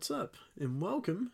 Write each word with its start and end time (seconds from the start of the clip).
What's 0.00 0.10
up? 0.10 0.36
And 0.58 0.80
welcome 0.80 1.32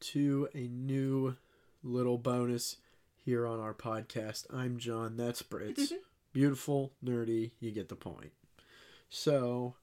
to 0.00 0.48
a 0.52 0.66
new 0.66 1.36
little 1.84 2.18
bonus 2.18 2.78
here 3.14 3.46
on 3.46 3.60
our 3.60 3.72
podcast. 3.72 4.52
I'm 4.52 4.78
John, 4.78 5.16
that's 5.16 5.44
Brits. 5.44 5.92
Beautiful, 6.32 6.92
nerdy, 7.04 7.52
you 7.60 7.70
get 7.70 7.88
the 7.88 7.94
point. 7.94 8.32
So, 9.08 9.76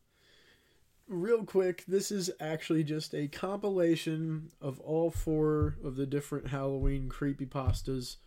real 1.08 1.46
quick, 1.46 1.86
this 1.88 2.12
is 2.12 2.30
actually 2.42 2.84
just 2.84 3.16
a 3.16 3.30
compilation 3.30 4.50
of 4.60 4.82
all 4.82 5.10
four 5.10 5.78
of 5.82 5.96
the 5.96 6.06
different 6.06 6.48
Halloween 6.48 7.08
creepypastas 7.08 8.18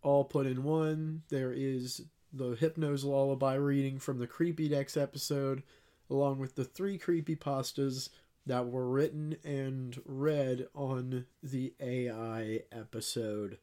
all 0.00 0.24
put 0.24 0.46
in 0.46 0.64
one. 0.64 1.24
There 1.28 1.52
is 1.52 2.06
the 2.32 2.56
Hypno's 2.56 3.04
Lullaby 3.04 3.56
reading 3.56 3.98
from 3.98 4.18
the 4.18 4.26
Creepy 4.26 4.70
Dex 4.70 4.96
episode, 4.96 5.62
along 6.08 6.38
with 6.38 6.54
the 6.54 6.64
three 6.64 6.98
creepypastas 6.98 8.08
that 8.46 8.68
were 8.68 8.88
written 8.88 9.36
and 9.44 10.00
read 10.04 10.68
on 10.74 11.26
the 11.42 11.74
AI 11.80 12.60
episode. 12.70 13.58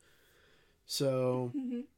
So 0.85 1.52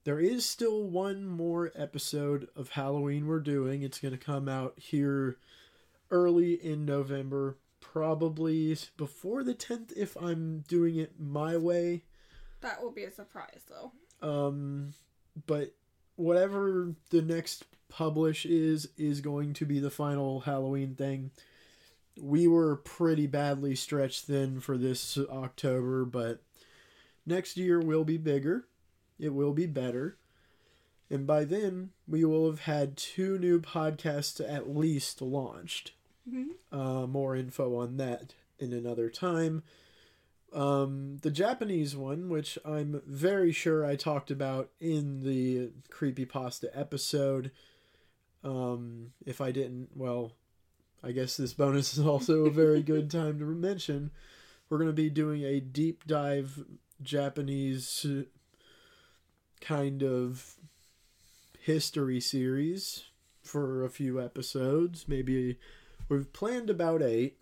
there 0.03 0.19
is 0.19 0.45
still 0.45 0.83
one 0.83 1.25
more 1.25 1.71
episode 1.75 2.47
of 2.55 2.69
Halloween 2.69 3.25
we're 3.25 3.39
doing. 3.39 3.81
It's 3.81 3.99
going 3.99 4.11
to 4.11 4.23
come 4.23 4.47
out 4.47 4.73
here 4.77 5.37
early 6.11 6.53
in 6.53 6.85
November, 6.85 7.57
probably 7.81 8.77
before 8.97 9.43
the 9.43 9.55
10th 9.55 9.93
if 9.97 10.15
I'm 10.15 10.63
doing 10.67 10.97
it 10.97 11.19
my 11.19 11.57
way. 11.57 12.03
That 12.61 12.81
will 12.83 12.91
be 12.91 13.03
a 13.05 13.11
surprise, 13.11 13.61
though. 13.67 13.91
Um, 14.21 14.93
but 15.47 15.73
whatever 16.15 16.93
the 17.09 17.21
next 17.21 17.65
publish 17.89 18.45
is 18.45 18.89
is 18.97 19.21
going 19.21 19.53
to 19.53 19.65
be 19.65 19.79
the 19.79 19.91
final 19.91 20.41
Halloween 20.41 20.95
thing. 20.95 21.31
We 22.19 22.47
were 22.47 22.75
pretty 22.75 23.27
badly 23.27 23.75
stretched 23.75 24.25
thin 24.25 24.59
for 24.59 24.77
this 24.77 25.17
October, 25.17 26.05
but 26.05 26.41
next 27.25 27.57
year 27.57 27.79
will 27.79 28.03
be 28.03 28.17
bigger. 28.17 28.67
It 29.19 29.33
will 29.33 29.53
be 29.53 29.65
better. 29.65 30.17
And 31.09 31.27
by 31.27 31.43
then, 31.43 31.91
we 32.07 32.23
will 32.23 32.49
have 32.49 32.61
had 32.61 32.97
two 32.97 33.37
new 33.37 33.59
podcasts 33.59 34.41
at 34.47 34.75
least 34.75 35.21
launched. 35.21 35.93
Mhm. 36.29 36.55
Uh, 36.71 37.07
more 37.07 37.35
info 37.35 37.75
on 37.75 37.97
that 37.97 38.35
in 38.59 38.73
another 38.73 39.09
time. 39.09 39.63
Um, 40.53 41.17
the 41.21 41.31
Japanese 41.31 41.95
one, 41.95 42.29
which 42.29 42.57
I'm 42.63 43.01
very 43.05 43.51
sure 43.51 43.85
I 43.85 43.95
talked 43.95 44.29
about 44.29 44.69
in 44.79 45.21
the 45.21 45.71
creepypasta 45.89 46.69
episode. 46.73 47.51
Um, 48.43 49.13
if 49.25 49.41
I 49.41 49.51
didn't, 49.51 49.95
well, 49.95 50.33
I 51.03 51.11
guess 51.11 51.37
this 51.37 51.53
bonus 51.53 51.97
is 51.97 52.05
also 52.05 52.45
a 52.45 52.51
very 52.51 52.81
good 52.81 53.11
time 53.11 53.39
to 53.39 53.45
mention. 53.45 54.11
We're 54.69 54.77
going 54.77 54.89
to 54.89 54.93
be 54.93 55.09
doing 55.09 55.43
a 55.43 55.59
deep 55.59 56.05
dive 56.07 56.63
Japanese 57.01 58.05
kind 59.61 60.03
of 60.03 60.55
history 61.59 62.19
series 62.19 63.05
for 63.41 63.83
a 63.83 63.89
few 63.89 64.21
episodes. 64.21 65.07
Maybe 65.07 65.59
we've 66.09 66.31
planned 66.33 66.69
about 66.69 67.01
eight 67.01 67.37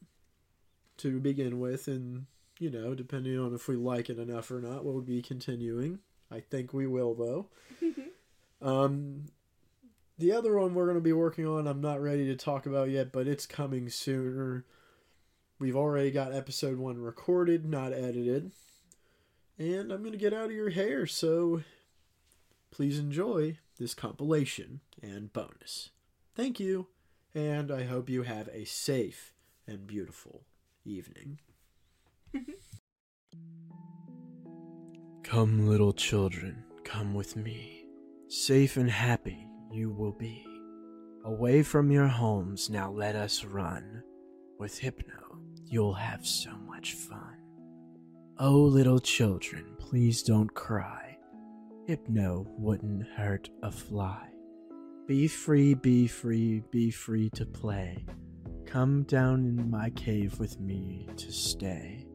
to 0.97 1.19
begin 1.19 1.59
with, 1.59 1.87
and 1.87 2.25
you 2.59 2.69
know, 2.69 2.93
depending 2.93 3.39
on 3.39 3.53
if 3.53 3.67
we 3.67 3.75
like 3.75 4.09
it 4.09 4.19
enough 4.19 4.51
or 4.51 4.61
not, 4.61 4.85
we'll 4.85 5.01
be 5.01 5.21
continuing. 5.21 5.99
I 6.31 6.39
think 6.39 6.73
we 6.73 6.87
will, 6.87 7.13
though. 7.15 7.49
um, 8.61 9.25
the 10.21 10.31
other 10.31 10.57
one 10.57 10.73
we're 10.73 10.85
going 10.85 10.95
to 10.95 11.01
be 11.01 11.11
working 11.11 11.45
on, 11.45 11.67
I'm 11.67 11.81
not 11.81 12.01
ready 12.01 12.25
to 12.27 12.35
talk 12.35 12.65
about 12.65 12.89
yet, 12.89 13.11
but 13.11 13.27
it's 13.27 13.45
coming 13.45 13.89
sooner. 13.89 14.63
We've 15.59 15.75
already 15.75 16.11
got 16.11 16.33
episode 16.33 16.77
one 16.77 16.99
recorded, 16.99 17.65
not 17.65 17.91
edited. 17.91 18.51
And 19.57 19.91
I'm 19.91 20.01
going 20.01 20.13
to 20.13 20.17
get 20.17 20.33
out 20.33 20.45
of 20.45 20.51
your 20.51 20.69
hair, 20.69 21.05
so 21.07 21.63
please 22.69 22.97
enjoy 22.99 23.57
this 23.77 23.93
compilation 23.93 24.79
and 25.01 25.33
bonus. 25.33 25.89
Thank 26.35 26.59
you, 26.59 26.87
and 27.35 27.71
I 27.71 27.83
hope 27.83 28.09
you 28.09 28.23
have 28.23 28.47
a 28.49 28.65
safe 28.65 29.33
and 29.67 29.85
beautiful 29.85 30.43
evening. 30.85 31.39
Come, 35.23 35.67
little 35.67 35.93
children, 35.93 36.63
come 36.83 37.13
with 37.13 37.35
me. 37.37 37.85
Safe 38.27 38.75
and 38.75 38.89
happy 38.89 39.50
you 39.73 39.91
will 39.91 40.11
be. 40.11 40.45
Away 41.23 41.63
from 41.63 41.91
your 41.91 42.07
homes, 42.07 42.69
now 42.69 42.91
let 42.91 43.15
us 43.15 43.43
run. 43.43 44.03
With 44.57 44.77
Hypno, 44.77 45.39
you'll 45.65 45.93
have 45.93 46.25
so 46.25 46.51
much 46.67 46.93
fun. 46.93 47.37
Oh, 48.39 48.59
little 48.59 48.99
children, 48.99 49.75
please 49.77 50.23
don't 50.23 50.53
cry. 50.53 51.17
Hypno 51.87 52.47
wouldn't 52.57 53.07
hurt 53.15 53.49
a 53.61 53.71
fly. 53.71 54.27
Be 55.07 55.27
free, 55.27 55.73
be 55.73 56.07
free, 56.07 56.63
be 56.71 56.89
free 56.89 57.29
to 57.31 57.45
play. 57.45 58.05
Come 58.65 59.03
down 59.03 59.45
in 59.45 59.69
my 59.69 59.89
cave 59.91 60.39
with 60.39 60.59
me 60.59 61.07
to 61.17 61.31
stay. 61.31 62.07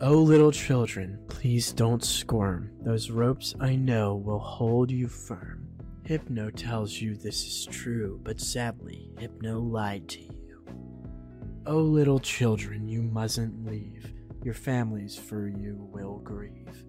Oh, 0.00 0.18
little 0.18 0.50
children, 0.50 1.18
please 1.28 1.72
don't 1.72 2.02
squirm. 2.02 2.70
Those 2.80 3.10
ropes 3.10 3.54
I 3.60 3.76
know 3.76 4.14
will 4.16 4.38
hold 4.38 4.90
you 4.90 5.08
firm. 5.08 5.69
Hypno 6.10 6.50
tells 6.50 7.00
you 7.00 7.14
this 7.14 7.46
is 7.46 7.66
true, 7.66 8.18
but 8.24 8.40
sadly, 8.40 9.12
Hypno 9.16 9.60
lied 9.60 10.08
to 10.08 10.20
you. 10.20 10.66
Oh, 11.66 11.78
little 11.78 12.18
children, 12.18 12.88
you 12.88 13.00
mustn't 13.00 13.64
leave. 13.64 14.12
Your 14.42 14.54
families 14.54 15.16
for 15.16 15.46
you 15.46 15.76
will 15.92 16.18
grieve. 16.18 16.84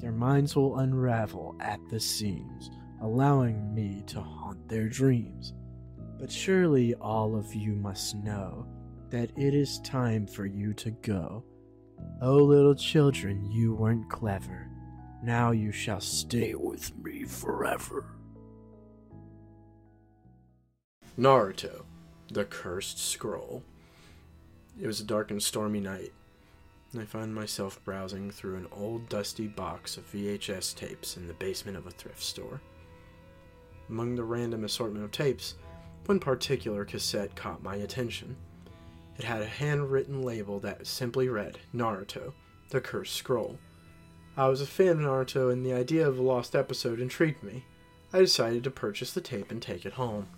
Their 0.00 0.10
minds 0.10 0.56
will 0.56 0.80
unravel 0.80 1.54
at 1.60 1.78
the 1.90 2.00
seams, 2.00 2.68
allowing 3.00 3.72
me 3.72 4.02
to 4.08 4.20
haunt 4.20 4.68
their 4.68 4.88
dreams. 4.88 5.52
But 6.18 6.32
surely 6.32 6.92
all 6.94 7.36
of 7.36 7.54
you 7.54 7.76
must 7.76 8.16
know 8.16 8.66
that 9.10 9.30
it 9.38 9.54
is 9.54 9.78
time 9.82 10.26
for 10.26 10.44
you 10.44 10.74
to 10.74 10.90
go. 10.90 11.44
Oh, 12.20 12.38
little 12.38 12.74
children, 12.74 13.48
you 13.48 13.76
weren't 13.76 14.10
clever. 14.10 14.68
Now 15.22 15.52
you 15.52 15.70
shall 15.70 16.00
stay 16.00 16.56
with 16.56 16.90
me 16.96 17.22
forever. 17.22 18.15
Naruto, 21.18 21.82
the 22.30 22.44
Cursed 22.44 22.98
Scroll. 22.98 23.62
It 24.78 24.86
was 24.86 25.00
a 25.00 25.04
dark 25.04 25.30
and 25.30 25.42
stormy 25.42 25.80
night, 25.80 26.12
and 26.92 27.00
I 27.00 27.06
found 27.06 27.34
myself 27.34 27.82
browsing 27.84 28.30
through 28.30 28.56
an 28.56 28.66
old 28.70 29.08
dusty 29.08 29.46
box 29.48 29.96
of 29.96 30.12
VHS 30.12 30.76
tapes 30.76 31.16
in 31.16 31.26
the 31.26 31.32
basement 31.32 31.78
of 31.78 31.86
a 31.86 31.90
thrift 31.90 32.22
store. 32.22 32.60
Among 33.88 34.14
the 34.14 34.24
random 34.24 34.64
assortment 34.64 35.06
of 35.06 35.10
tapes, 35.10 35.54
one 36.04 36.20
particular 36.20 36.84
cassette 36.84 37.34
caught 37.34 37.62
my 37.62 37.76
attention. 37.76 38.36
It 39.16 39.24
had 39.24 39.40
a 39.40 39.46
handwritten 39.46 40.20
label 40.20 40.60
that 40.60 40.86
simply 40.86 41.30
read 41.30 41.58
Naruto, 41.74 42.34
the 42.68 42.82
Cursed 42.82 43.14
Scroll. 43.14 43.58
I 44.36 44.48
was 44.48 44.60
a 44.60 44.66
fan 44.66 44.88
of 44.88 44.98
Naruto, 44.98 45.50
and 45.50 45.64
the 45.64 45.72
idea 45.72 46.06
of 46.06 46.18
a 46.18 46.22
lost 46.22 46.54
episode 46.54 47.00
intrigued 47.00 47.42
me. 47.42 47.64
I 48.12 48.18
decided 48.18 48.64
to 48.64 48.70
purchase 48.70 49.14
the 49.14 49.22
tape 49.22 49.50
and 49.50 49.62
take 49.62 49.86
it 49.86 49.94
home. 49.94 50.28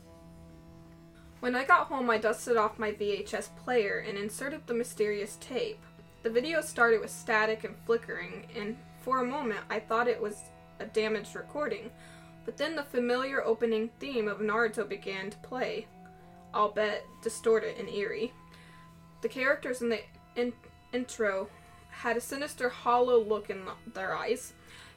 When 1.40 1.54
I 1.54 1.64
got 1.64 1.86
home, 1.86 2.10
I 2.10 2.18
dusted 2.18 2.56
off 2.56 2.78
my 2.78 2.90
VHS 2.92 3.50
player 3.64 4.04
and 4.06 4.18
inserted 4.18 4.66
the 4.66 4.74
mysterious 4.74 5.36
tape. 5.40 5.78
The 6.24 6.30
video 6.30 6.60
started 6.60 7.00
with 7.00 7.10
static 7.10 7.62
and 7.64 7.76
flickering, 7.86 8.46
and 8.56 8.76
for 9.02 9.20
a 9.20 9.26
moment 9.26 9.60
I 9.70 9.78
thought 9.78 10.08
it 10.08 10.20
was 10.20 10.36
a 10.80 10.86
damaged 10.86 11.36
recording. 11.36 11.90
But 12.44 12.56
then 12.56 12.74
the 12.74 12.82
familiar 12.82 13.44
opening 13.44 13.90
theme 14.00 14.26
of 14.26 14.38
Naruto 14.38 14.88
began 14.88 15.30
to 15.30 15.38
play, 15.38 15.86
albeit 16.54 17.04
distorted 17.22 17.76
and 17.78 17.88
eerie. 17.88 18.32
The 19.22 19.28
characters 19.28 19.80
in 19.80 19.90
the 19.90 20.00
in- 20.34 20.52
intro 20.92 21.48
had 21.90 22.16
a 22.16 22.20
sinister, 22.20 22.68
hollow 22.68 23.22
look 23.22 23.48
in 23.50 23.62
their 23.94 24.14
eyes, 24.16 24.54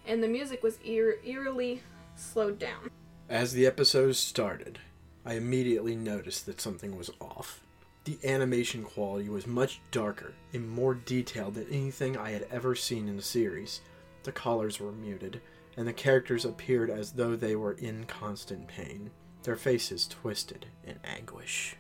and 0.08 0.24
the 0.24 0.28
music 0.28 0.64
was 0.64 0.80
eer- 0.84 1.20
eerily 1.24 1.84
slowed 2.16 2.58
down. 2.58 2.90
As 3.30 3.54
the 3.54 3.66
episode 3.68 4.16
started, 4.16 4.80
I 5.26 5.36
immediately 5.36 5.96
noticed 5.96 6.46
that 6.48 6.62
something 6.62 6.98
was 6.98 7.12
off. 7.20 7.62
The 8.06 8.18
animation 8.24 8.84
quality 8.84 9.30
was 9.30 9.46
much 9.46 9.80
darker 9.92 10.34
and 10.54 10.68
more 10.68 10.96
detailed 10.96 11.54
than 11.54 11.68
anything 11.70 12.18
I 12.18 12.32
had 12.32 12.48
ever 12.50 12.74
seen 12.74 13.08
in 13.08 13.18
the 13.18 13.22
series. 13.22 13.82
The 14.24 14.32
colors 14.32 14.80
were 14.80 14.92
muted, 14.92 15.42
and 15.78 15.88
the 15.88 15.94
characters 15.94 16.44
appeared 16.44 16.90
as 16.90 17.12
though 17.12 17.36
they 17.36 17.56
were 17.56 17.74
in 17.74 18.06
constant 18.06 18.68
pain, 18.68 19.12
their 19.44 19.56
faces 19.56 20.08
twisted 20.08 20.66
in 20.84 20.98
anguish. 21.04 21.76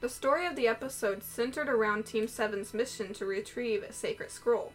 The 0.00 0.08
story 0.08 0.46
of 0.46 0.56
the 0.56 0.68
episode 0.68 1.22
centered 1.22 1.68
around 1.68 2.06
Team 2.06 2.26
7's 2.26 2.74
mission 2.74 3.12
to 3.14 3.26
retrieve 3.26 3.82
a 3.82 3.92
sacred 3.92 4.30
scroll. 4.30 4.72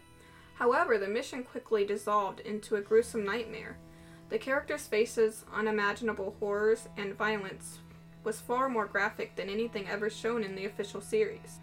However, 0.54 0.98
the 0.98 1.08
mission 1.08 1.42
quickly 1.42 1.84
dissolved 1.84 2.40
into 2.40 2.76
a 2.76 2.80
gruesome 2.80 3.24
nightmare. 3.24 3.78
The 4.30 4.38
characters' 4.38 4.86
faces, 4.86 5.44
unimaginable 5.54 6.34
horrors, 6.40 6.88
and 6.96 7.14
violence 7.14 7.78
was 8.24 8.40
far 8.40 8.68
more 8.68 8.86
graphic 8.86 9.36
than 9.36 9.48
anything 9.48 9.86
ever 9.88 10.08
shown 10.08 10.42
in 10.42 10.54
the 10.54 10.64
official 10.64 11.00
series. 11.00 11.60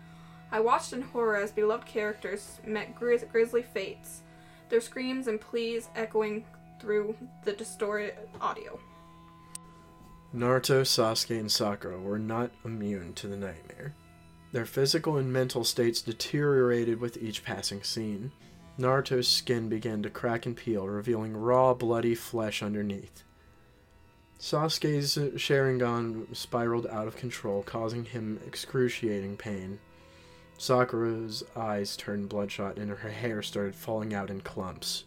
I 0.52 0.60
watched 0.60 0.94
in 0.94 1.02
horror 1.02 1.38
as 1.38 1.52
beloved 1.52 1.88
characters 1.88 2.60
met 2.66 2.96
gris- 2.96 3.26
grisly 3.32 3.64
fates, 3.64 4.22
their 4.70 4.82
screams 4.82 5.28
and 5.28 5.40
pleas 5.40 5.90
echoing 5.96 6.46
through 6.80 7.16
the 7.46 7.54
distorted 7.54 8.16
audio. 8.40 8.80
Naruto, 10.36 10.82
Sasuke, 10.82 11.40
and 11.40 11.52
Sakura 11.52 12.00
were 12.00 12.20
not 12.20 12.52
immune 12.64 13.14
to 13.16 13.28
the 13.28 13.36
nightmare. 13.36 13.94
Their 14.52 14.66
physical 14.66 15.18
and 15.18 15.32
mental 15.32 15.64
states 15.64 16.02
deteriorated 16.02 17.00
with 17.00 17.18
each 17.18 17.44
passing 17.44 17.84
scene. 17.84 18.32
Naruto's 18.82 19.28
skin 19.28 19.70
began 19.70 20.02
to 20.04 20.10
crack 20.10 20.46
and 20.46 20.58
peel, 20.58 20.88
revealing 20.88 21.38
raw, 21.38 21.74
bloody 21.74 22.16
flesh 22.16 22.64
underneath. 22.64 23.24
Sasuke's 24.40 25.18
Sharingan 25.18 26.36
spiraled 26.36 26.88
out 26.88 27.08
of 27.08 27.16
control, 27.16 27.62
causing 27.62 28.06
him 28.06 28.40
excruciating 28.46 29.38
pain. 29.38 29.80
Sakura's 30.58 31.44
eyes 31.56 31.96
turned 31.96 32.30
bloodshot 32.30 32.78
and 32.78 32.90
her 32.90 33.10
hair 33.10 33.42
started 33.42 33.76
falling 33.76 34.14
out 34.14 34.30
in 34.30 34.42
clumps. 34.42 35.06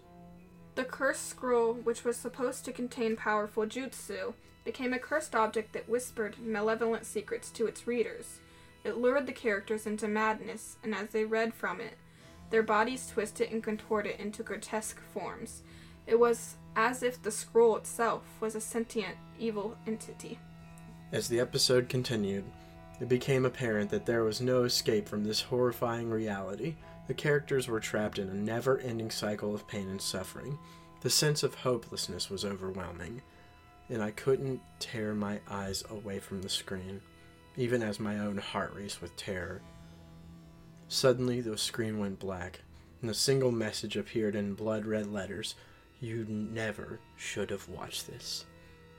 The 0.76 0.84
cursed 0.84 1.28
scroll, 1.28 1.74
which 1.74 2.04
was 2.04 2.16
supposed 2.16 2.64
to 2.64 2.72
contain 2.72 3.16
powerful 3.16 3.64
jutsu, 3.64 4.34
became 4.64 4.92
a 4.92 4.98
cursed 4.98 5.34
object 5.34 5.72
that 5.72 5.88
whispered 5.88 6.36
malevolent 6.40 7.06
secrets 7.06 7.50
to 7.50 7.66
its 7.66 7.86
readers. 7.86 8.40
It 8.82 8.96
lured 8.96 9.26
the 9.26 9.32
characters 9.32 9.86
into 9.86 10.08
madness, 10.08 10.76
and 10.82 10.94
as 10.94 11.10
they 11.10 11.24
read 11.24 11.54
from 11.54 11.80
it, 11.80 11.96
their 12.54 12.62
bodies 12.62 13.08
twisted 13.08 13.50
and 13.50 13.64
contorted 13.64 14.14
into 14.22 14.44
grotesque 14.44 15.00
forms. 15.12 15.64
It 16.06 16.20
was 16.20 16.54
as 16.76 17.02
if 17.02 17.20
the 17.20 17.32
scroll 17.32 17.76
itself 17.76 18.22
was 18.38 18.54
a 18.54 18.60
sentient, 18.60 19.16
evil 19.40 19.76
entity. 19.88 20.38
As 21.10 21.26
the 21.26 21.40
episode 21.40 21.88
continued, 21.88 22.44
it 23.00 23.08
became 23.08 23.44
apparent 23.44 23.90
that 23.90 24.06
there 24.06 24.22
was 24.22 24.40
no 24.40 24.62
escape 24.62 25.08
from 25.08 25.24
this 25.24 25.40
horrifying 25.40 26.08
reality. 26.08 26.76
The 27.08 27.14
characters 27.14 27.66
were 27.66 27.80
trapped 27.80 28.20
in 28.20 28.28
a 28.28 28.34
never 28.34 28.78
ending 28.78 29.10
cycle 29.10 29.52
of 29.52 29.66
pain 29.66 29.88
and 29.88 30.00
suffering. 30.00 30.56
The 31.00 31.10
sense 31.10 31.42
of 31.42 31.56
hopelessness 31.56 32.30
was 32.30 32.44
overwhelming, 32.44 33.20
and 33.88 34.00
I 34.00 34.12
couldn't 34.12 34.60
tear 34.78 35.12
my 35.12 35.40
eyes 35.50 35.82
away 35.90 36.20
from 36.20 36.40
the 36.40 36.48
screen, 36.48 37.00
even 37.56 37.82
as 37.82 37.98
my 37.98 38.20
own 38.20 38.36
heart 38.38 38.74
raced 38.76 39.02
with 39.02 39.16
terror. 39.16 39.60
Suddenly, 40.88 41.40
the 41.40 41.56
screen 41.58 41.98
went 41.98 42.18
black, 42.18 42.60
and 43.00 43.10
a 43.10 43.14
single 43.14 43.52
message 43.52 43.96
appeared 43.96 44.36
in 44.36 44.54
blood 44.54 44.86
red 44.86 45.12
letters 45.12 45.54
You 46.00 46.24
never 46.28 47.00
should 47.16 47.50
have 47.50 47.68
watched 47.68 48.06
this. 48.06 48.44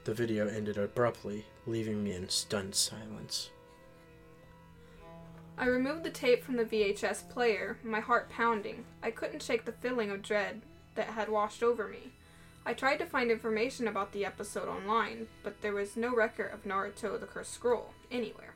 The 0.04 0.14
video 0.14 0.48
ended 0.48 0.78
abruptly, 0.78 1.46
leaving 1.66 2.04
me 2.04 2.14
in 2.14 2.30
stunned 2.30 2.76
silence. 2.76 3.50
I 5.58 5.68
removed 5.68 6.04
the 6.04 6.10
tape 6.10 6.44
from 6.44 6.58
the 6.58 6.66
VHS 6.66 7.30
player, 7.30 7.78
my 7.84 8.02
heart 8.02 8.30
pounding. 8.30 8.86
I 9.02 9.12
couldn't 9.12 9.42
shake 9.42 9.66
the 9.66 9.72
feeling 9.72 10.12
of 10.12 10.22
dread 10.22 10.62
that 10.96 11.08
had 11.08 11.30
washed 11.30 11.64
over 11.64 11.88
me. 11.88 12.12
I 12.66 12.74
tried 12.74 12.98
to 12.98 13.06
find 13.06 13.32
information 13.32 13.88
about 13.88 14.12
the 14.12 14.26
episode 14.26 14.68
online, 14.68 15.28
but 15.44 15.62
there 15.62 15.74
was 15.74 15.96
no 15.96 16.14
record 16.14 16.52
of 16.52 16.64
Naruto 16.64 17.20
the 17.20 17.26
Cursed 17.26 17.54
Scroll 17.54 17.94
anywhere. 18.12 18.56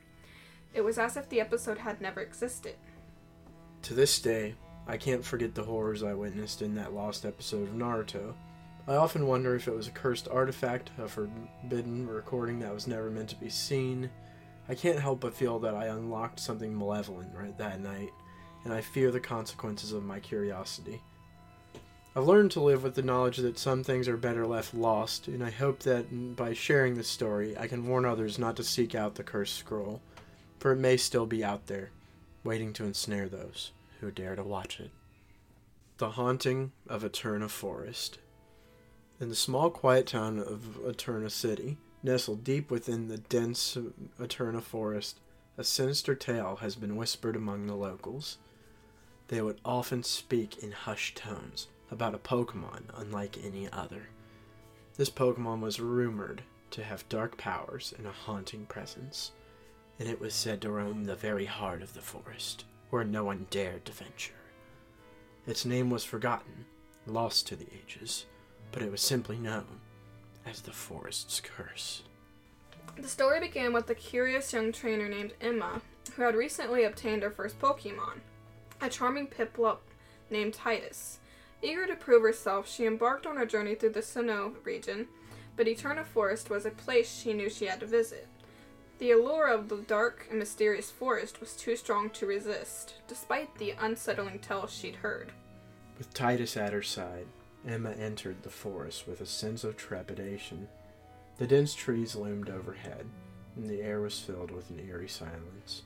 It 0.74 0.82
was 0.82 0.98
as 0.98 1.16
if 1.16 1.30
the 1.30 1.40
episode 1.42 1.80
had 1.80 2.02
never 2.02 2.20
existed. 2.20 2.76
To 3.84 3.94
this 3.94 4.20
day, 4.20 4.56
I 4.88 4.98
can't 4.98 5.26
forget 5.26 5.56
the 5.56 5.64
horrors 5.64 6.04
I 6.04 6.14
witnessed 6.14 6.62
in 6.62 6.76
that 6.76 6.94
lost 6.94 7.26
episode 7.26 7.70
of 7.70 7.76
Naruto. 7.76 8.34
I 8.88 8.96
often 8.96 9.26
wonder 9.26 9.56
if 9.56 9.68
it 9.68 9.76
was 9.76 9.88
a 9.88 9.92
cursed 9.92 10.28
artifact, 10.28 10.92
a 10.98 11.08
forbidden 11.08 12.08
recording 12.08 12.60
that 12.60 12.74
was 12.74 12.88
never 12.88 13.10
meant 13.10 13.30
to 13.30 13.36
be 13.36 13.50
seen. 13.50 14.10
I 14.68 14.76
can't 14.76 15.00
help 15.00 15.22
but 15.22 15.34
feel 15.34 15.60
that 15.60 15.76
I 15.76 15.88
unlocked 15.88 16.40
something 16.40 16.78
malevolent 16.78 17.36
right 17.36 17.58
that 17.58 17.82
night, 17.82 18.10
and 18.64 18.74
I 18.74 18.82
fear 18.82 19.12
the 19.12 19.20
consequences 19.20 19.94
of 19.94 20.04
my 20.04 20.20
curiosity. 20.20 21.02
I've 22.16 22.28
learned 22.28 22.52
to 22.52 22.62
live 22.62 22.84
with 22.84 22.96
the 22.96 23.02
knowledge 23.02 23.38
that 23.38 23.60
some 23.60 23.84
things 23.84 24.08
are 24.08 24.18
better 24.18 24.46
left 24.46 24.74
lost, 24.74 25.28
and 25.28 25.44
I 25.44 25.52
hope 25.52 25.80
that 25.84 26.36
by 26.36 26.54
sharing 26.54 26.96
this 26.96 27.08
story, 27.08 27.58
I 27.58 27.68
can 27.68 27.88
warn 27.88 28.06
others 28.06 28.38
not 28.38 28.56
to 28.58 28.64
seek 28.64 28.94
out 28.94 29.16
the 29.16 29.24
cursed 29.24 29.56
scroll, 29.56 30.02
for 30.60 30.72
it 30.72 30.78
may 30.78 30.98
still 30.98 31.26
be 31.26 31.44
out 31.44 31.68
there, 31.68 31.92
waiting 32.44 32.74
to 32.74 32.86
ensnare 32.86 33.28
those 33.28 33.72
who 34.00 34.12
dare 34.12 34.36
to 34.36 34.44
watch 34.44 34.80
it. 34.80 34.92
The 35.98 36.12
Haunting 36.12 36.72
of 36.88 37.04
Eterna 37.04 37.50
Forest. 37.50 38.20
In 39.20 39.30
the 39.30 39.36
small, 39.36 39.70
quiet 39.70 40.08
town 40.08 40.40
of 40.40 40.80
Eterna 40.88 41.30
City, 41.30 41.78
nestled 42.02 42.44
deep 42.44 42.72
within 42.72 43.10
the 43.10 43.18
dense 43.18 43.78
Eterna 44.20 44.62
Forest, 44.62 45.20
a 45.58 45.64
sinister 45.64 46.16
tale 46.16 46.58
has 46.62 46.76
been 46.76 46.96
whispered 46.96 47.36
among 47.36 47.68
the 47.68 47.76
locals. 47.76 48.38
They 49.28 49.42
would 49.42 49.60
often 49.66 50.04
speak 50.04 50.64
in 50.64 50.72
hushed 50.72 51.18
tones 51.18 51.68
about 51.92 52.16
a 52.16 52.20
Pokemon 52.20 52.84
unlike 52.96 53.38
any 53.44 53.70
other. 53.72 54.08
This 54.96 55.10
Pokemon 55.10 55.60
was 55.60 55.82
rumored 55.82 56.44
to 56.72 56.84
have 56.84 57.10
dark 57.10 57.38
powers 57.38 57.94
and 57.98 58.08
a 58.08 58.12
haunting 58.12 58.66
presence, 58.68 59.32
and 60.00 60.08
it 60.08 60.20
was 60.20 60.34
said 60.34 60.62
to 60.62 60.72
roam 60.72 61.04
the 61.04 61.16
very 61.16 61.46
heart 61.46 61.82
of 61.82 61.94
the 61.94 62.02
forest, 62.02 62.64
where 62.90 63.04
no 63.04 63.26
one 63.26 63.46
dared 63.50 63.84
to 63.86 63.92
venture. 63.92 64.34
Its 65.46 65.66
name 65.66 65.90
was 65.90 66.04
forgotten, 66.04 66.66
lost 67.06 67.46
to 67.48 67.56
the 67.56 67.68
ages, 67.84 68.26
but 68.72 68.82
it 68.82 68.92
was 68.92 69.02
simply 69.02 69.38
known 69.38 69.82
as 70.46 70.62
the 70.62 70.72
forest's 70.72 71.42
curse. 71.42 72.04
The 72.98 73.08
story 73.08 73.40
began 73.40 73.74
with 73.74 73.90
a 73.90 73.96
curious 73.96 74.52
young 74.54 74.72
trainer 74.72 75.10
named 75.10 75.34
Emma, 75.42 75.82
who 76.16 76.22
had 76.24 76.36
recently 76.36 76.84
obtained 76.84 77.24
her 77.24 77.32
first 77.32 77.60
Pokemon, 77.60 78.20
a 78.82 78.90
charming 78.90 79.28
Piplup 79.28 79.80
named 80.30 80.54
Titus. 80.54 81.20
Eager 81.62 81.86
to 81.88 81.96
prove 81.96 82.22
herself, 82.22 82.70
she 82.70 82.86
embarked 82.86 83.26
on 83.26 83.38
a 83.38 83.46
journey 83.46 83.76
through 83.76 83.90
the 83.90 84.00
Sinnoh 84.00 84.54
region, 84.64 85.08
but 85.58 85.68
Eterna 85.68 86.06
Forest 86.06 86.50
was 86.50 86.66
a 86.66 86.72
place 86.72 87.12
she 87.12 87.34
knew 87.34 87.50
she 87.50 87.66
had 87.66 87.82
to 87.82 87.86
visit. 87.86 88.28
The 89.00 89.12
allure 89.12 89.48
of 89.48 89.70
the 89.70 89.78
dark 89.78 90.28
and 90.30 90.38
mysterious 90.38 90.92
forest 90.92 91.40
was 91.40 91.56
too 91.56 91.78
strong 91.78 92.10
to 92.12 92.26
resist, 92.26 92.96
despite 93.08 93.58
the 93.58 93.74
unsettling 93.80 94.40
tales 94.40 94.74
she'd 94.74 94.98
heard. 94.98 95.32
With 95.98 96.14
Titus 96.14 96.58
at 96.58 96.74
her 96.74 96.82
side, 96.82 97.28
Emma 97.66 97.92
entered 97.92 98.44
the 98.44 98.50
forest 98.50 99.08
with 99.08 99.22
a 99.22 99.26
sense 99.26 99.64
of 99.64 99.78
trepidation. 99.78 100.68
The 101.38 101.48
dense 101.48 101.74
trees 101.74 102.14
loomed 102.14 102.50
overhead, 102.50 103.06
and 103.56 103.70
the 103.70 103.82
air 103.82 104.02
was 104.02 104.20
filled 104.20 104.52
with 104.52 104.70
an 104.70 104.80
eerie 104.86 105.08
silence. 105.08 105.84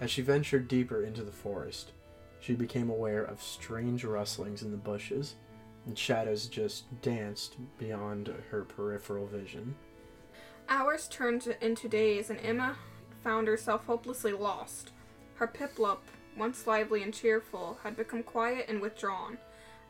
As 0.00 0.10
she 0.10 0.22
ventured 0.22 0.68
deeper 0.68 1.04
into 1.04 1.22
the 1.22 1.32
forest, 1.32 1.92
she 2.40 2.54
became 2.54 2.88
aware 2.88 3.24
of 3.24 3.42
strange 3.42 4.04
rustlings 4.04 4.62
in 4.62 4.70
the 4.70 4.78
bushes, 4.78 5.34
and 5.86 5.98
shadows 5.98 6.46
just 6.46 6.84
danced 7.02 7.56
beyond 7.78 8.32
her 8.50 8.64
peripheral 8.64 9.26
vision. 9.26 9.74
Hours 10.68 11.08
turned 11.08 11.56
into 11.60 11.88
days, 11.88 12.30
and 12.30 12.40
Emma 12.40 12.76
found 13.22 13.46
herself 13.46 13.84
hopelessly 13.86 14.32
lost. 14.32 14.92
Her 15.34 15.46
Piplup, 15.46 16.00
once 16.36 16.66
lively 16.66 17.02
and 17.02 17.12
cheerful, 17.12 17.78
had 17.82 17.96
become 17.96 18.22
quiet 18.22 18.66
and 18.68 18.80
withdrawn, 18.80 19.38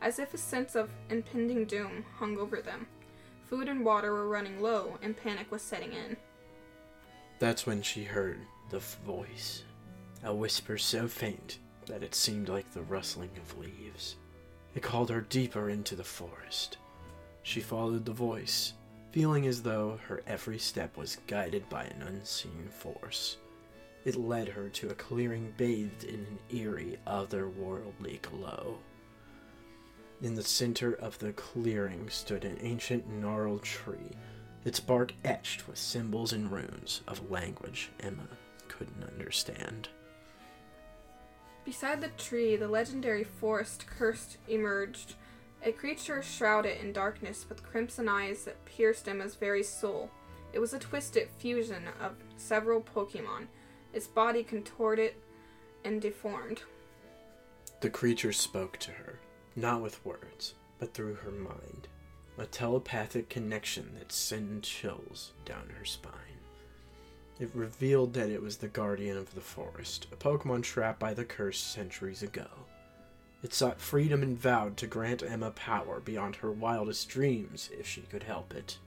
as 0.01 0.19
if 0.19 0.33
a 0.33 0.37
sense 0.37 0.75
of 0.75 0.89
impending 1.09 1.65
doom 1.65 2.05
hung 2.17 2.37
over 2.37 2.61
them. 2.61 2.87
Food 3.45 3.69
and 3.69 3.85
water 3.85 4.11
were 4.11 4.27
running 4.27 4.61
low, 4.61 4.97
and 5.01 5.15
panic 5.15 5.51
was 5.51 5.61
setting 5.61 5.93
in. 5.93 6.17
That's 7.39 7.65
when 7.65 7.81
she 7.81 8.03
heard 8.03 8.39
the 8.69 8.79
voice, 8.79 9.63
a 10.23 10.33
whisper 10.33 10.77
so 10.77 11.07
faint 11.07 11.59
that 11.85 12.03
it 12.03 12.15
seemed 12.15 12.49
like 12.49 12.71
the 12.71 12.83
rustling 12.83 13.31
of 13.37 13.57
leaves. 13.57 14.15
It 14.75 14.81
called 14.83 15.09
her 15.09 15.21
deeper 15.21 15.69
into 15.69 15.95
the 15.95 16.03
forest. 16.03 16.77
She 17.43 17.59
followed 17.59 18.05
the 18.05 18.13
voice, 18.13 18.73
feeling 19.13 19.45
as 19.45 19.61
though 19.61 19.99
her 20.07 20.23
every 20.25 20.57
step 20.57 20.97
was 20.97 21.19
guided 21.27 21.69
by 21.69 21.83
an 21.83 22.01
unseen 22.01 22.67
force. 22.67 23.37
It 24.05 24.15
led 24.15 24.47
her 24.47 24.69
to 24.69 24.89
a 24.89 24.95
clearing 24.95 25.53
bathed 25.55 26.03
in 26.03 26.21
an 26.21 26.39
eerie, 26.49 26.97
otherworldly 27.05 28.23
glow. 28.23 28.79
In 30.23 30.33
the 30.33 30.43
center 30.43 30.93
of 30.93 31.19
the 31.19 31.31
clearing 31.33 32.09
stood 32.09 32.43
an 32.43 32.57
ancient 32.61 33.07
gnarled 33.07 33.61
tree, 33.61 34.17
its 34.65 34.79
bark 34.79 35.13
etched 35.23 35.67
with 35.67 35.77
symbols 35.77 36.33
and 36.33 36.51
runes 36.51 37.01
of 37.07 37.29
language 37.29 37.91
Emma 37.99 38.27
couldn't 38.67 39.03
understand. 39.03 39.89
Beside 41.65 42.01
the 42.01 42.09
tree, 42.17 42.55
the 42.55 42.67
legendary 42.67 43.23
forest 43.23 43.85
cursed 43.85 44.37
emerged, 44.47 45.13
a 45.63 45.71
creature 45.71 46.21
shrouded 46.21 46.79
in 46.81 46.91
darkness 46.91 47.45
with 47.47 47.63
crimson 47.63 48.09
eyes 48.09 48.43
that 48.45 48.65
pierced 48.65 49.07
Emma's 49.07 49.35
very 49.35 49.63
soul. 49.63 50.09
It 50.51 50.59
was 50.59 50.73
a 50.73 50.79
twisted 50.79 51.29
fusion 51.37 51.83
of 52.01 52.15
several 52.37 52.81
Pokemon, 52.81 53.47
its 53.93 54.07
body 54.07 54.43
contorted 54.43 55.13
and 55.85 56.01
deformed. 56.01 56.61
The 57.79 57.89
creature 57.89 58.33
spoke 58.33 58.77
to 58.79 58.91
her, 58.91 59.19
not 59.55 59.81
with 59.81 60.05
words, 60.05 60.55
but 60.79 60.93
through 60.93 61.15
her 61.15 61.31
mind, 61.31 61.87
a 62.37 62.45
telepathic 62.45 63.29
connection 63.29 63.95
that 63.97 64.11
sent 64.11 64.63
chills 64.63 65.31
down 65.45 65.69
her 65.77 65.85
spine. 65.85 66.13
It 67.39 67.49
revealed 67.53 68.13
that 68.13 68.29
it 68.29 68.41
was 68.41 68.57
the 68.57 68.67
guardian 68.67 69.17
of 69.17 69.33
the 69.33 69.41
forest, 69.41 70.07
a 70.11 70.15
Pokemon 70.15 70.63
trapped 70.63 70.99
by 70.99 71.13
the 71.13 71.25
curse 71.25 71.59
centuries 71.59 72.21
ago. 72.21 72.47
It 73.43 73.53
sought 73.53 73.81
freedom 73.81 74.23
and 74.23 74.39
vowed 74.39 74.77
to 74.77 74.87
grant 74.87 75.21
Emma 75.21 75.51
power 75.51 75.99
beyond 75.99 76.37
her 76.37 76.51
wildest 76.51 77.09
dreams 77.09 77.69
if 77.77 77.85
she 77.85 78.01
could 78.01 78.23
help 78.23 78.53
it. 78.53 78.77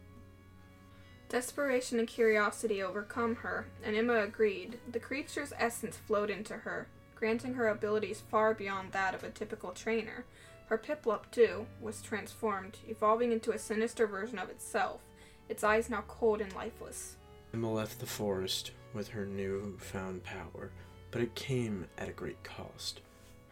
Desperation 1.29 1.99
and 1.99 2.09
curiosity 2.09 2.83
overcome 2.83 3.37
her, 3.37 3.67
and 3.85 3.95
Emma 3.95 4.23
agreed. 4.23 4.79
The 4.91 4.99
creature's 4.99 5.53
essence 5.59 5.97
flowed 5.97 6.31
into 6.31 6.55
her, 6.55 6.89
granting 7.15 7.55
her 7.55 7.69
abilities 7.69 8.23
far 8.31 8.55
beyond 8.55 8.93
that 8.93 9.15
of 9.15 9.25
a 9.25 9.31
typical 9.31 9.73
trainer. 9.73 10.25
Her 10.69 10.79
Piplup, 10.79 11.31
too, 11.31 11.67
was 11.81 12.01
transformed, 12.01 12.79
evolving 12.89 13.33
into 13.33 13.53
a 13.53 13.59
sinister 13.59 14.07
version 14.07 14.39
of 14.39 14.49
itself, 14.49 15.01
its 15.49 15.65
eyes 15.65 15.91
now 15.91 16.05
cold 16.09 16.41
and 16.41 16.53
lifeless. 16.55 17.17
Emma 17.53 17.73
left 17.73 18.01
the 18.01 18.07
forest 18.07 18.71
with 18.95 19.09
her 19.09 19.27
new 19.27 19.77
found 19.79 20.25
power, 20.25 20.71
but 21.11 21.21
it 21.21 21.35
came 21.35 21.87
at 21.99 22.09
a 22.09 22.13
great 22.13 22.43
cost. 22.43 23.01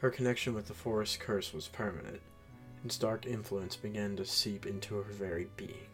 Her 0.05 0.11
connection 0.11 0.53
with 0.53 0.67
the 0.67 0.75
forest 0.75 1.19
curse 1.19 1.55
was 1.55 1.69
permanent. 1.69 2.21
Its 2.85 2.99
dark 2.99 3.25
influence 3.25 3.75
began 3.75 4.17
to 4.17 4.27
seep 4.27 4.67
into 4.67 4.97
her 4.97 5.11
very 5.11 5.49
being. 5.57 5.89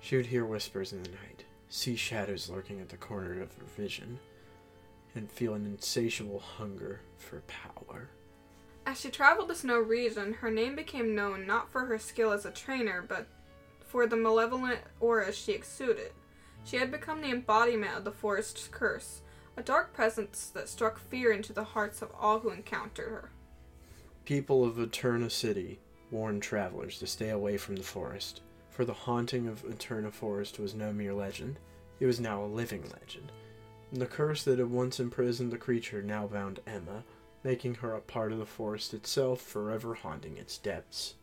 She 0.00 0.16
would 0.16 0.24
hear 0.24 0.46
whispers 0.46 0.94
in 0.94 1.02
the 1.02 1.10
night, 1.10 1.44
see 1.68 1.94
shadows 1.94 2.48
lurking 2.48 2.80
at 2.80 2.88
the 2.88 2.96
corner 2.96 3.42
of 3.42 3.52
her 3.56 3.66
vision, 3.76 4.18
and 5.14 5.30
feel 5.30 5.52
an 5.52 5.66
insatiable 5.66 6.38
hunger 6.38 7.02
for 7.18 7.42
power. 7.42 8.08
As 8.86 8.98
she 8.98 9.10
traveled 9.10 9.48
the 9.48 9.54
Sinnoh 9.54 9.86
region, 9.86 10.32
her 10.32 10.50
name 10.50 10.74
became 10.74 11.14
known 11.14 11.46
not 11.46 11.70
for 11.70 11.84
her 11.84 11.98
skill 11.98 12.32
as 12.32 12.46
a 12.46 12.50
trainer, 12.50 13.04
but 13.06 13.26
for 13.80 14.06
the 14.06 14.16
malevolent 14.16 14.80
aura 15.00 15.34
she 15.34 15.52
exuded. 15.52 16.12
She 16.64 16.78
had 16.78 16.90
become 16.90 17.20
the 17.20 17.30
embodiment 17.30 17.94
of 17.94 18.04
the 18.04 18.10
forest's 18.10 18.68
curse, 18.68 19.20
a 19.58 19.62
dark 19.62 19.92
presence 19.92 20.50
that 20.54 20.68
struck 20.68 21.00
fear 21.00 21.32
into 21.32 21.52
the 21.52 21.64
hearts 21.64 22.00
of 22.00 22.12
all 22.16 22.38
who 22.38 22.50
encountered 22.50 23.08
her. 23.08 23.30
People 24.24 24.64
of 24.64 24.78
Eterna 24.78 25.28
City 25.28 25.80
warned 26.12 26.44
travelers 26.44 27.00
to 27.00 27.08
stay 27.08 27.30
away 27.30 27.56
from 27.56 27.74
the 27.74 27.82
forest, 27.82 28.42
for 28.70 28.84
the 28.84 28.92
haunting 28.92 29.48
of 29.48 29.64
Eterna 29.64 30.12
Forest 30.12 30.60
was 30.60 30.74
no 30.74 30.92
mere 30.92 31.12
legend, 31.12 31.58
it 31.98 32.06
was 32.06 32.20
now 32.20 32.44
a 32.44 32.46
living 32.46 32.84
legend. 33.00 33.32
The 33.92 34.06
curse 34.06 34.44
that 34.44 34.60
had 34.60 34.70
once 34.70 35.00
imprisoned 35.00 35.50
the 35.50 35.58
creature 35.58 36.02
now 36.02 36.28
bound 36.28 36.60
Emma, 36.64 37.02
making 37.42 37.76
her 37.76 37.94
a 37.94 38.00
part 38.00 38.30
of 38.30 38.38
the 38.38 38.46
forest 38.46 38.94
itself, 38.94 39.40
forever 39.40 39.94
haunting 39.94 40.36
its 40.36 40.56
depths. 40.56 41.14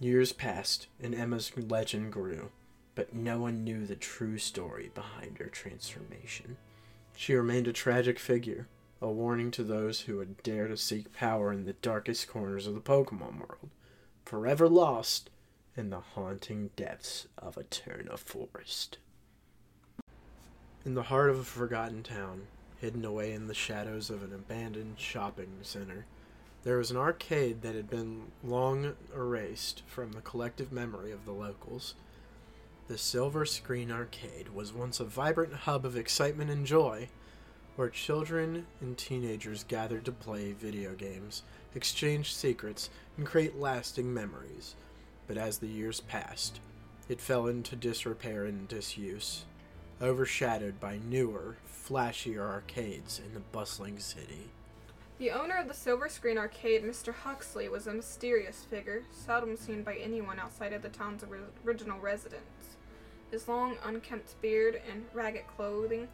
Years 0.00 0.34
passed, 0.34 0.88
and 1.00 1.14
Emma's 1.14 1.50
legend 1.56 2.12
grew, 2.12 2.50
but 2.94 3.14
no 3.14 3.38
one 3.38 3.64
knew 3.64 3.86
the 3.86 3.96
true 3.96 4.36
story 4.36 4.90
behind 4.94 5.38
her 5.38 5.46
transformation. 5.46 6.58
She 7.16 7.34
remained 7.34 7.68
a 7.68 7.72
tragic 7.72 8.18
figure, 8.18 8.66
a 9.00 9.08
warning 9.08 9.50
to 9.52 9.64
those 9.64 10.02
who 10.02 10.16
would 10.18 10.42
dare 10.42 10.68
to 10.68 10.76
seek 10.76 11.12
power 11.12 11.52
in 11.52 11.64
the 11.64 11.74
darkest 11.74 12.28
corners 12.28 12.66
of 12.66 12.74
the 12.74 12.80
Pokemon 12.80 13.38
world, 13.38 13.70
forever 14.24 14.68
lost 14.68 15.30
in 15.76 15.90
the 15.90 16.00
haunting 16.00 16.70
depths 16.76 17.26
of 17.38 17.56
Eterna 17.56 18.16
Forest. 18.16 18.98
In 20.84 20.94
the 20.94 21.04
heart 21.04 21.30
of 21.30 21.38
a 21.38 21.44
forgotten 21.44 22.02
town, 22.02 22.46
hidden 22.80 23.04
away 23.04 23.32
in 23.32 23.46
the 23.46 23.54
shadows 23.54 24.10
of 24.10 24.22
an 24.22 24.34
abandoned 24.34 24.98
shopping 24.98 25.58
center, 25.62 26.06
there 26.62 26.78
was 26.78 26.90
an 26.90 26.96
arcade 26.96 27.62
that 27.62 27.74
had 27.74 27.88
been 27.88 28.32
long 28.42 28.96
erased 29.14 29.82
from 29.86 30.12
the 30.12 30.20
collective 30.20 30.72
memory 30.72 31.12
of 31.12 31.24
the 31.24 31.32
locals. 31.32 31.94
The 32.86 32.98
Silver 32.98 33.46
Screen 33.46 33.90
Arcade 33.90 34.50
was 34.54 34.74
once 34.74 35.00
a 35.00 35.06
vibrant 35.06 35.54
hub 35.54 35.86
of 35.86 35.96
excitement 35.96 36.50
and 36.50 36.66
joy, 36.66 37.08
where 37.76 37.88
children 37.88 38.66
and 38.78 38.98
teenagers 38.98 39.64
gathered 39.64 40.04
to 40.04 40.12
play 40.12 40.52
video 40.52 40.92
games, 40.92 41.44
exchange 41.74 42.34
secrets, 42.34 42.90
and 43.16 43.26
create 43.26 43.56
lasting 43.56 44.12
memories. 44.12 44.74
But 45.26 45.38
as 45.38 45.58
the 45.58 45.66
years 45.66 46.00
passed, 46.00 46.60
it 47.08 47.22
fell 47.22 47.46
into 47.46 47.74
disrepair 47.74 48.44
and 48.44 48.68
disuse, 48.68 49.46
overshadowed 50.02 50.78
by 50.78 50.98
newer, 51.08 51.56
flashier 51.66 52.42
arcades 52.42 53.18
in 53.18 53.32
the 53.32 53.40
bustling 53.40 53.98
city. 53.98 54.50
The 55.16 55.30
owner 55.30 55.56
of 55.56 55.68
the 55.68 55.74
Silver 55.74 56.08
Screen 56.08 56.38
Arcade, 56.38 56.82
Mr. 56.82 57.14
Huxley, 57.14 57.68
was 57.68 57.86
a 57.86 57.94
mysterious 57.94 58.64
figure, 58.64 59.04
seldom 59.12 59.56
seen 59.56 59.84
by 59.84 59.94
anyone 59.94 60.40
outside 60.40 60.72
of 60.72 60.82
the 60.82 60.88
town's 60.88 61.24
original 61.64 62.00
residents. 62.00 62.76
His 63.30 63.46
long, 63.46 63.76
unkempt 63.84 64.34
beard 64.42 64.82
and 64.90 65.04
ragged 65.12 65.46
clothing 65.46 66.08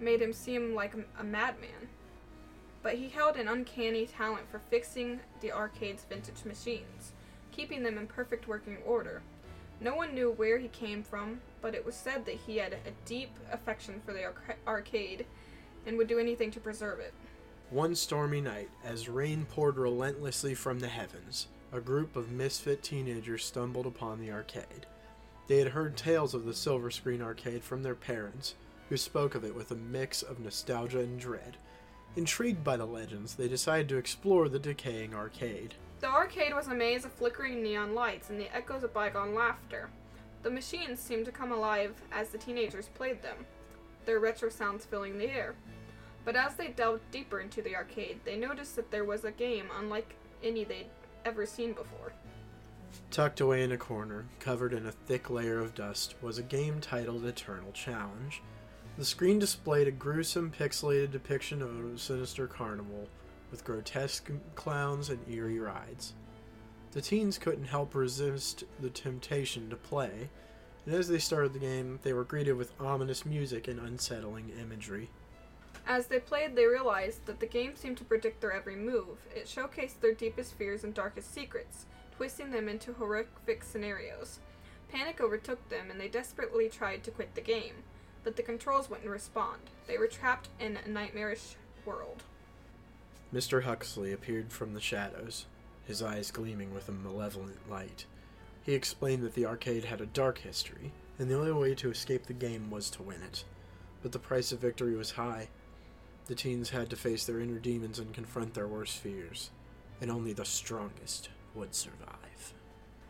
made 0.00 0.20
him 0.20 0.32
seem 0.32 0.74
like 0.74 0.94
a 1.16 1.22
madman. 1.22 1.88
But 2.82 2.96
he 2.96 3.08
held 3.08 3.36
an 3.36 3.46
uncanny 3.46 4.06
talent 4.06 4.50
for 4.50 4.58
fixing 4.58 5.20
the 5.40 5.52
arcade's 5.52 6.04
vintage 6.04 6.44
machines, 6.44 7.12
keeping 7.52 7.84
them 7.84 7.98
in 7.98 8.08
perfect 8.08 8.48
working 8.48 8.78
order. 8.84 9.22
No 9.80 9.94
one 9.94 10.12
knew 10.12 10.32
where 10.32 10.58
he 10.58 10.68
came 10.68 11.04
from, 11.04 11.40
but 11.62 11.76
it 11.76 11.86
was 11.86 11.94
said 11.94 12.24
that 12.26 12.34
he 12.34 12.56
had 12.56 12.72
a 12.72 12.90
deep 13.04 13.30
affection 13.52 14.02
for 14.04 14.12
the 14.12 14.32
arcade 14.66 15.24
and 15.86 15.96
would 15.96 16.08
do 16.08 16.18
anything 16.18 16.50
to 16.50 16.60
preserve 16.60 16.98
it. 16.98 17.14
One 17.70 17.94
stormy 17.94 18.40
night, 18.40 18.68
as 18.82 19.08
rain 19.08 19.46
poured 19.48 19.76
relentlessly 19.76 20.56
from 20.56 20.80
the 20.80 20.88
heavens, 20.88 21.46
a 21.70 21.80
group 21.80 22.16
of 22.16 22.32
misfit 22.32 22.82
teenagers 22.82 23.44
stumbled 23.44 23.86
upon 23.86 24.18
the 24.18 24.32
arcade. 24.32 24.86
They 25.46 25.58
had 25.58 25.68
heard 25.68 25.96
tales 25.96 26.34
of 26.34 26.44
the 26.44 26.52
Silver 26.52 26.90
Screen 26.90 27.22
Arcade 27.22 27.62
from 27.62 27.84
their 27.84 27.94
parents, 27.94 28.56
who 28.88 28.96
spoke 28.96 29.36
of 29.36 29.44
it 29.44 29.54
with 29.54 29.70
a 29.70 29.76
mix 29.76 30.22
of 30.22 30.40
nostalgia 30.40 30.98
and 30.98 31.20
dread. 31.20 31.58
Intrigued 32.16 32.64
by 32.64 32.76
the 32.76 32.86
legends, 32.86 33.36
they 33.36 33.46
decided 33.46 33.88
to 33.90 33.98
explore 33.98 34.48
the 34.48 34.58
decaying 34.58 35.14
arcade. 35.14 35.76
The 36.00 36.08
arcade 36.08 36.56
was 36.56 36.66
a 36.66 36.74
maze 36.74 37.04
of 37.04 37.12
flickering 37.12 37.62
neon 37.62 37.94
lights 37.94 38.30
and 38.30 38.40
the 38.40 38.52
echoes 38.52 38.82
of 38.82 38.92
bygone 38.92 39.32
laughter. 39.32 39.90
The 40.42 40.50
machines 40.50 40.98
seemed 40.98 41.26
to 41.26 41.32
come 41.32 41.52
alive 41.52 41.94
as 42.10 42.30
the 42.30 42.38
teenagers 42.38 42.88
played 42.88 43.22
them, 43.22 43.46
their 44.06 44.18
retro 44.18 44.48
sounds 44.48 44.84
filling 44.84 45.18
the 45.18 45.30
air. 45.30 45.54
But 46.24 46.36
as 46.36 46.54
they 46.54 46.68
delved 46.68 47.10
deeper 47.10 47.40
into 47.40 47.62
the 47.62 47.76
arcade, 47.76 48.20
they 48.24 48.36
noticed 48.36 48.76
that 48.76 48.90
there 48.90 49.04
was 49.04 49.24
a 49.24 49.30
game 49.30 49.66
unlike 49.78 50.14
any 50.42 50.64
they'd 50.64 50.90
ever 51.24 51.46
seen 51.46 51.72
before. 51.72 52.12
Tucked 53.10 53.40
away 53.40 53.62
in 53.62 53.72
a 53.72 53.78
corner, 53.78 54.26
covered 54.38 54.72
in 54.72 54.86
a 54.86 54.92
thick 54.92 55.30
layer 55.30 55.60
of 55.60 55.74
dust, 55.74 56.14
was 56.22 56.38
a 56.38 56.42
game 56.42 56.80
titled 56.80 57.24
Eternal 57.24 57.72
Challenge. 57.72 58.42
The 58.96 59.04
screen 59.04 59.38
displayed 59.38 59.88
a 59.88 59.92
gruesome, 59.92 60.50
pixelated 60.50 61.12
depiction 61.12 61.62
of 61.62 61.94
a 61.94 61.98
sinister 61.98 62.46
carnival, 62.46 63.08
with 63.50 63.64
grotesque 63.64 64.30
clowns 64.54 65.08
and 65.10 65.18
eerie 65.28 65.58
rides. 65.58 66.14
The 66.92 67.00
teens 67.00 67.38
couldn't 67.38 67.64
help 67.64 67.94
resist 67.94 68.64
the 68.80 68.90
temptation 68.90 69.70
to 69.70 69.76
play, 69.76 70.28
and 70.84 70.94
as 70.94 71.08
they 71.08 71.18
started 71.18 71.52
the 71.52 71.60
game, 71.60 72.00
they 72.02 72.12
were 72.12 72.24
greeted 72.24 72.54
with 72.54 72.72
ominous 72.80 73.24
music 73.24 73.68
and 73.68 73.78
unsettling 73.78 74.50
imagery. 74.60 75.10
As 75.86 76.06
they 76.06 76.20
played, 76.20 76.54
they 76.54 76.66
realized 76.66 77.26
that 77.26 77.40
the 77.40 77.46
game 77.46 77.74
seemed 77.74 77.96
to 77.98 78.04
predict 78.04 78.40
their 78.40 78.52
every 78.52 78.76
move. 78.76 79.18
It 79.34 79.46
showcased 79.46 80.00
their 80.00 80.14
deepest 80.14 80.54
fears 80.54 80.84
and 80.84 80.94
darkest 80.94 81.34
secrets, 81.34 81.86
twisting 82.16 82.52
them 82.52 82.68
into 82.68 82.92
horrific 82.92 83.64
scenarios. 83.64 84.38
Panic 84.88 85.20
overtook 85.20 85.68
them, 85.68 85.90
and 85.90 86.00
they 86.00 86.08
desperately 86.08 86.68
tried 86.68 87.02
to 87.04 87.10
quit 87.10 87.34
the 87.34 87.40
game, 87.40 87.82
but 88.22 88.36
the 88.36 88.42
controls 88.42 88.88
wouldn't 88.88 89.08
respond. 89.08 89.62
They 89.86 89.98
were 89.98 90.06
trapped 90.06 90.48
in 90.60 90.76
a 90.76 90.88
nightmarish 90.88 91.56
world. 91.84 92.22
Mr. 93.34 93.62
Huxley 93.62 94.12
appeared 94.12 94.52
from 94.52 94.74
the 94.74 94.80
shadows, 94.80 95.46
his 95.86 96.02
eyes 96.02 96.30
gleaming 96.30 96.72
with 96.72 96.88
a 96.88 96.92
malevolent 96.92 97.68
light. 97.68 98.04
He 98.62 98.74
explained 98.74 99.22
that 99.24 99.34
the 99.34 99.46
arcade 99.46 99.84
had 99.84 100.00
a 100.00 100.06
dark 100.06 100.38
history, 100.38 100.92
and 101.18 101.28
the 101.28 101.38
only 101.38 101.52
way 101.52 101.74
to 101.74 101.90
escape 101.90 102.26
the 102.26 102.32
game 102.32 102.70
was 102.70 102.90
to 102.90 103.02
win 103.02 103.22
it. 103.22 103.44
But 104.02 104.12
the 104.12 104.18
price 104.18 104.52
of 104.52 104.60
victory 104.60 104.94
was 104.94 105.12
high, 105.12 105.48
the 106.30 106.36
teens 106.36 106.70
had 106.70 106.88
to 106.88 106.94
face 106.94 107.24
their 107.24 107.40
inner 107.40 107.58
demons 107.58 107.98
and 107.98 108.14
confront 108.14 108.54
their 108.54 108.68
worst 108.68 108.98
fears, 108.98 109.50
and 110.00 110.12
only 110.12 110.32
the 110.32 110.44
strongest 110.44 111.28
would 111.56 111.74
survive. 111.74 112.54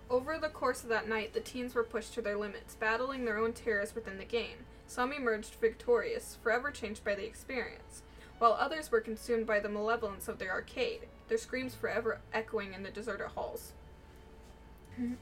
Over 0.09 0.39
the 0.39 0.49
course 0.49 0.83
of 0.83 0.89
that 0.89 1.07
night, 1.07 1.35
the 1.35 1.41
teens 1.41 1.75
were 1.75 1.85
pushed 1.85 2.15
to 2.15 2.23
their 2.23 2.39
limits, 2.39 2.77
battling 2.77 3.27
their 3.27 3.37
own 3.37 3.53
terrors 3.53 3.95
within 3.95 4.17
the 4.17 4.25
game. 4.25 4.65
Some 4.87 5.13
emerged 5.13 5.57
victorious, 5.61 6.39
forever 6.43 6.71
changed 6.71 7.05
by 7.05 7.15
the 7.15 7.27
experience, 7.27 8.01
while 8.39 8.57
others 8.59 8.91
were 8.91 9.03
consumed 9.03 9.47
by 9.47 9.61
the 9.61 9.69
malevolence 9.69 10.27
of 10.27 10.39
their 10.39 10.53
arcade, 10.53 11.01
their 11.29 11.37
screams 11.37 11.75
forever 11.75 12.21
echoing 12.33 12.73
in 12.73 12.85
the 12.85 12.91
deserted 12.91 13.29
halls. 13.29 13.73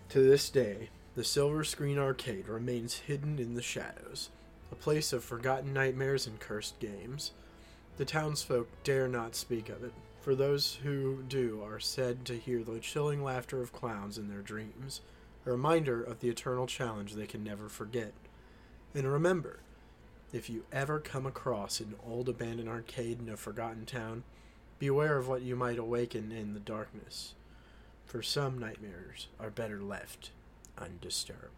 to 0.09 0.21
this 0.21 0.49
day, 0.51 0.91
the 1.17 1.25
Silver 1.25 1.65
Screen 1.65 1.99
Arcade 1.99 2.47
remains 2.47 3.01
hidden 3.09 3.41
in 3.41 3.55
the 3.55 3.61
shadows, 3.61 4.31
a 4.71 4.77
place 4.77 5.13
of 5.13 5.25
forgotten 5.25 5.73
nightmares 5.73 6.29
and 6.29 6.39
cursed 6.39 6.79
games. 6.79 7.33
The 7.99 8.05
townsfolk 8.05 8.69
dare 8.85 9.09
not 9.09 9.35
speak 9.35 9.69
of 9.69 9.83
it, 9.83 9.93
for 10.21 10.37
those 10.37 10.79
who 10.85 11.25
do 11.27 11.61
are 11.65 11.81
said 11.81 12.25
to 12.27 12.39
hear 12.39 12.63
the 12.63 12.79
chilling 12.79 13.25
laughter 13.25 13.61
of 13.61 13.73
clowns 13.73 14.17
in 14.17 14.29
their 14.29 14.41
dreams, 14.41 15.01
a 15.45 15.51
reminder 15.51 16.01
of 16.01 16.21
the 16.21 16.29
eternal 16.29 16.69
challenge 16.69 17.15
they 17.15 17.27
can 17.27 17.43
never 17.43 17.69
forget. 17.69 18.13
And 18.95 19.11
remember, 19.11 19.59
If 20.33 20.49
you 20.49 20.65
ever 20.71 21.01
come 21.01 21.27
across 21.27 21.81
an 21.81 21.97
old 22.07 22.29
abandoned 22.29 22.69
arcade 22.69 23.19
in 23.19 23.29
a 23.31 23.37
forgotten 23.37 23.85
town, 23.85 24.23
beware 24.79 25.17
of 25.17 25.27
what 25.27 25.43
you 25.43 25.57
might 25.57 25.79
awaken 25.79 26.31
in 26.31 26.55
the 26.55 26.61
darkness. 26.61 27.35
For 28.07 28.23
some 28.23 28.59
nightmares 28.59 29.27
are 29.41 29.51
better 29.51 29.81
left 29.81 30.31
undisturbed. 30.77 31.58